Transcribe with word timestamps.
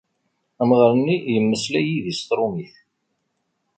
Amɣar-nni 0.61 1.17
yemmeslay 1.33 1.85
yid-i 1.89 2.13
s 2.19 2.21
tṛumit. 2.29 2.75